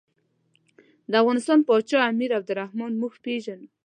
د 1.11 1.13
افغانستان 1.21 1.59
پاچا 1.67 1.99
امیر 2.11 2.29
عبدالرحمن 2.39 2.91
موږ 3.01 3.13
پېژنو. 3.23 3.67